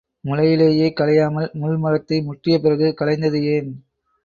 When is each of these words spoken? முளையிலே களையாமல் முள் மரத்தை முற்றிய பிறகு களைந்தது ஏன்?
முளையிலே 0.23 0.67
களையாமல் 0.93 1.51
முள் 1.53 1.77
மரத்தை 1.77 2.21
முற்றிய 2.21 2.57
பிறகு 2.59 2.93
களைந்தது 2.93 3.41
ஏன்? 3.45 3.71